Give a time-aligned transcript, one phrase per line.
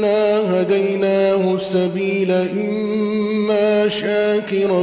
[0.00, 4.82] إنا هديناه السبيل إما شاكرا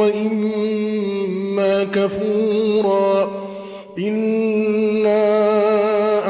[0.00, 3.30] وإما كفورا
[3.98, 5.26] إنا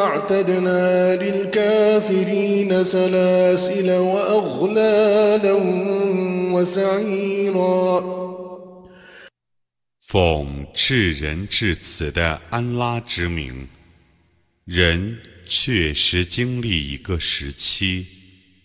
[0.05, 5.57] أعتدنا للكافرين سلاسل وأغلالا
[6.53, 8.21] وسعيرا
[10.11, 13.69] 奉至仁至慈的安拉之名，
[14.65, 18.06] 人 确实经历一个时期，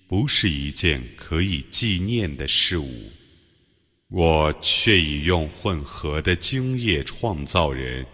[0.08, 3.12] 不是一件可以纪念的事物。
[4.08, 8.04] 我却已用混合的精液创造人，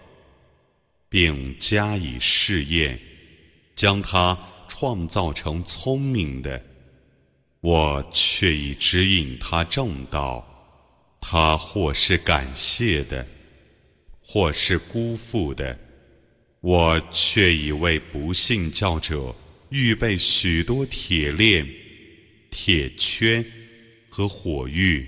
[1.08, 3.00] 并加以试验，
[3.74, 6.62] 将他创造成聪明的。
[7.60, 10.52] 我却已指引他正道。
[11.18, 13.26] 他或是感谢的，
[14.20, 15.76] 或是辜负的，
[16.65, 19.35] 我却已为不信教者
[19.69, 21.67] 预备许多铁链、
[22.49, 23.43] 铁圈
[24.09, 25.05] 和火狱。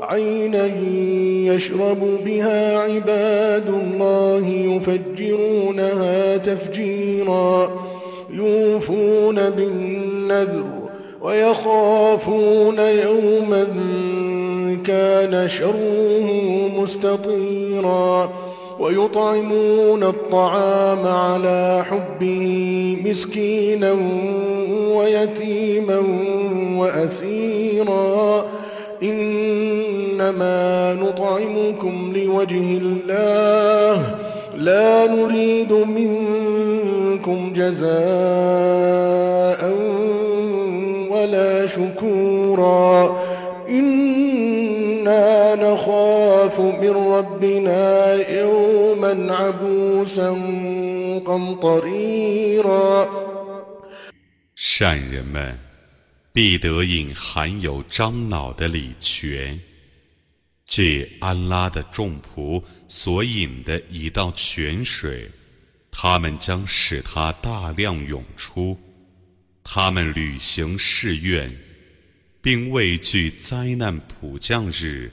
[0.00, 0.66] عينا
[1.54, 7.70] يشرب بها عباد الله يفجرونها تفجيرا
[8.30, 9.50] يوفون
[10.31, 10.63] بالنذر
[11.21, 13.67] ويخافون يوما
[14.85, 16.27] كان شره
[16.77, 18.29] مستطيرا
[18.79, 23.91] ويطعمون الطعام على حبه مسكينا
[24.95, 25.99] ويتيما
[26.77, 28.45] وأسيرا
[29.03, 34.15] إنما نطعمكم لوجه الله
[34.57, 37.91] لا نريد منكم جزاء
[41.40, 43.18] ولا شكورا
[43.68, 50.30] إنا نخاف من ربنا يوما عبوسا
[51.26, 53.08] قمطريرا
[54.54, 55.58] 善人们
[56.32, 59.58] 必得饮含有樟脑的礼泉，
[60.66, 65.30] 借安拉的众仆所饮的一道泉水，
[65.90, 68.76] 他们将使它大量涌出。
[69.63, 71.55] 他们履行誓愿，
[72.41, 75.11] 并畏惧灾难普降日。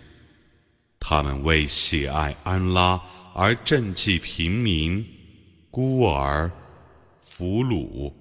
[1.00, 3.00] 他们为喜爱安拉
[3.34, 5.04] 而赈济平民、
[5.70, 6.50] 孤儿、
[7.22, 8.12] 俘虏。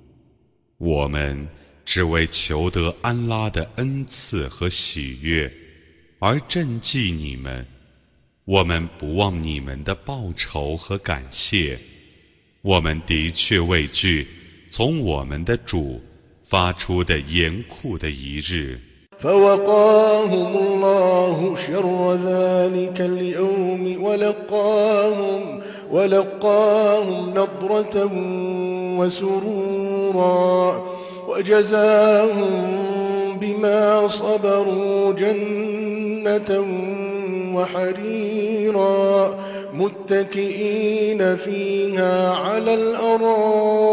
[0.78, 1.48] 我们。
[1.90, 5.50] 只为求得安拉的恩赐和喜悦，
[6.20, 7.66] 而赈济你们。
[8.44, 11.80] 我们不忘你们的报酬和感谢。
[12.62, 14.28] 我们的确畏惧
[14.70, 16.04] 从我们的主
[16.47, 18.79] 发出的严酷的一日。
[31.29, 32.53] وجزاهم
[33.41, 36.65] بما صبروا جنة
[37.55, 39.35] وحريرا
[39.75, 43.93] متكئين فيها على الأرائك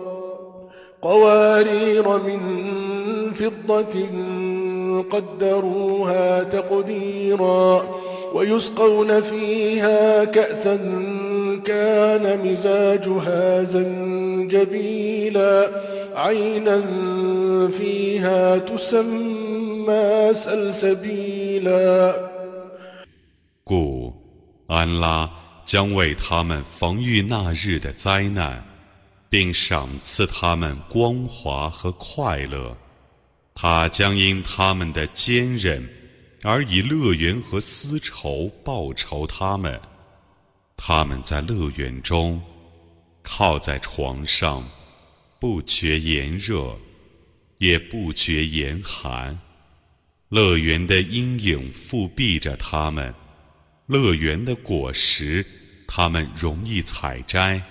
[1.02, 2.40] قوارير من
[3.34, 4.06] فضة
[5.10, 7.84] قدروها تقديرا
[8.34, 10.76] ويسقون فيها كأسا
[11.64, 15.06] كان مزاجها زنجبيلا
[23.64, 24.14] 故
[24.66, 25.30] 安拉
[25.66, 28.64] 将为他们防御那日的灾难，
[29.31, 32.77] 并赏赐他们光华和快乐。
[33.55, 35.87] 他将因他们的坚韧、
[36.43, 39.79] 而以乐园和丝绸报酬他们。
[40.75, 42.41] 他们在乐园中
[43.21, 44.67] 靠在床上，
[45.39, 46.77] 不觉炎热，
[47.59, 49.39] 也不觉严寒。
[50.27, 53.13] 乐园的阴影覆蔽着他们，
[53.85, 55.45] 乐园的果实
[55.87, 57.61] 他们容易采摘。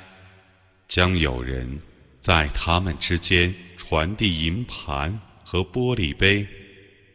[0.91, 1.79] 将有人
[2.21, 6.45] 在他们之间传递银盘和玻璃杯，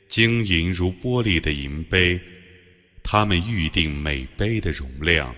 [0.08, 2.18] 晶莹如玻璃的银杯，
[3.04, 5.36] 他们预定每杯的容量，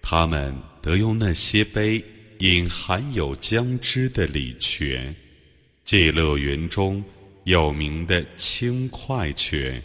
[0.00, 2.02] 他们得用那些杯
[2.38, 5.14] 饮含有姜汁的礼泉，
[5.84, 7.04] 借乐园中。
[7.44, 9.82] 有名的轻快泉。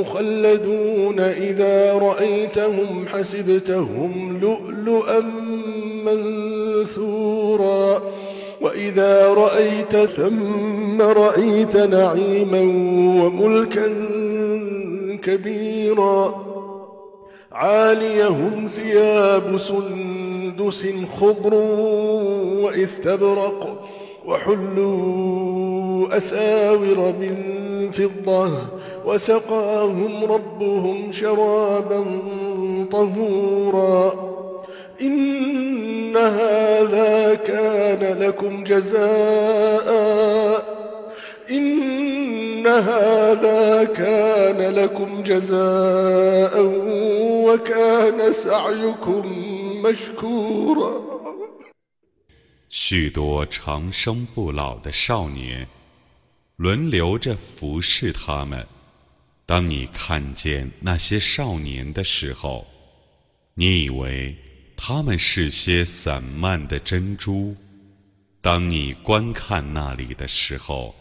[0.00, 5.20] مخلدون إذا رأيتهم حسبتهم لؤلؤا
[6.04, 8.02] منثورا
[8.60, 12.60] وإذا رأيت ثم رأيت نعيما
[13.22, 13.86] وملكا
[15.22, 16.46] كبيرا
[17.52, 20.86] عاليهم ثياب سندس
[21.20, 21.54] خضر
[22.62, 23.86] واستبرق
[24.26, 27.55] وحلوا أساور من
[27.95, 28.51] فضة
[29.05, 32.05] وسقاهم ربهم شرابا
[32.91, 34.31] طهورا
[35.01, 39.91] إن هذا كان لكم جزاء
[41.51, 46.53] إن هذا كان لكم جزاء
[47.45, 49.23] وكان سعيكم
[49.83, 51.11] مشكورا
[52.71, 55.67] 许多长生不老的少年，
[56.56, 58.66] 轮流着服侍他们。
[59.44, 62.66] 当你看见那些少年的时候，
[63.54, 64.34] 你以为
[64.74, 67.54] 他们是些散漫的珍珠；
[68.40, 70.94] 当你观看那里的时候，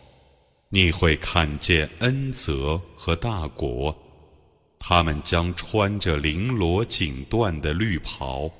[0.68, 3.96] 你会看见恩泽和大国。
[4.78, 8.52] 他们将穿着绫罗锦缎的绿袍。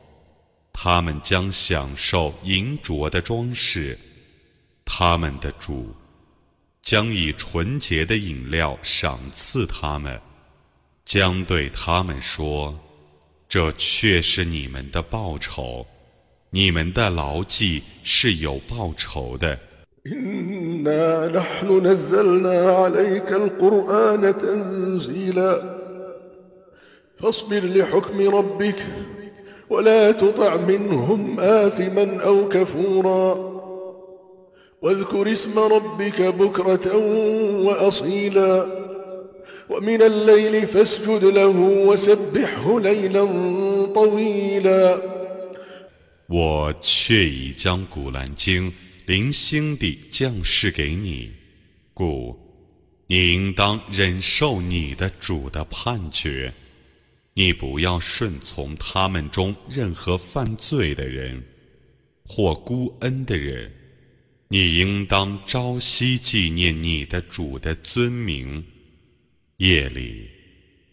[0.72, 3.98] 他们将享受银镯的装饰，
[4.84, 5.94] 他们的主
[6.86, 10.22] 将以纯洁的饮料赏赐他们，
[11.04, 12.80] 将对他们说
[13.50, 15.84] ：“这却是你们的报酬，
[16.52, 19.58] 你们的牢记是有报酬的。”
[34.85, 36.97] واذكر اسم ربك بكرة
[37.65, 38.67] وأصيلا
[39.71, 41.57] ومن الليل فاسجد له
[41.87, 43.25] وسبحه ليلا
[43.95, 45.03] طويلا
[46.27, 48.71] 我却已将《古兰经》
[49.07, 51.31] 零星地降示给你，
[51.93, 52.39] 故
[53.09, 56.53] 你应当忍受你的主的判决。
[57.35, 61.43] 你不要顺从他们中任何犯罪的人
[62.25, 63.73] 或孤恩的人，
[64.55, 68.65] 你应当朝夕纪念你的主的尊名。
[69.59, 70.29] 夜里，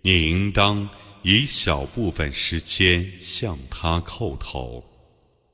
[0.01, 0.89] 你应当
[1.24, 4.83] 以小部分时间向他叩头，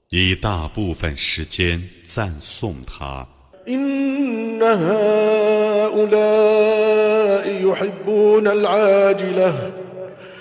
[0.10, 3.28] 以大部分时间赞颂他。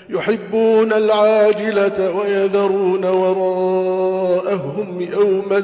[0.09, 5.63] يحبون العاجلة ويذرون وراءهم يوما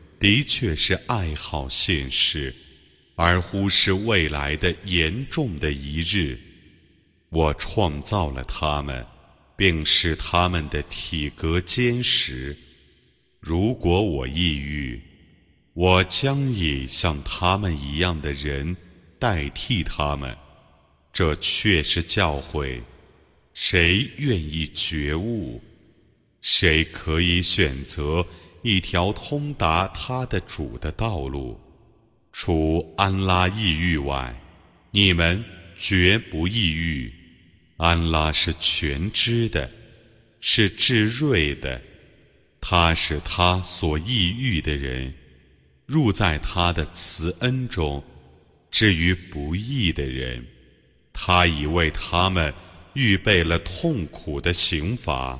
[0.21, 2.53] 的确是爱好现世，
[3.15, 6.39] 而忽视未来的严重的一日。
[7.29, 9.03] 我创造了他们，
[9.57, 12.55] 并使他们的体格坚实。
[13.39, 15.01] 如果我抑郁，
[15.73, 18.77] 我将以像他们一样的人
[19.17, 20.37] 代替他们。
[21.11, 22.79] 这却是教诲，
[23.55, 25.59] 谁愿意觉悟？
[26.41, 28.23] 谁可以选择
[28.61, 31.59] 一条通达他的主的道路？
[32.31, 34.33] 除安拉抑郁外，
[34.91, 35.43] 你们
[35.77, 37.11] 绝不抑郁。
[37.77, 39.69] 安拉是全知的，
[40.39, 41.81] 是至睿的。
[42.61, 45.11] 他是他所抑郁的人，
[45.87, 48.03] 入在他的慈恩中。
[48.69, 50.45] 至于不义的人，
[51.11, 52.53] 他已为他们
[52.93, 55.37] 预备了痛苦的刑罚。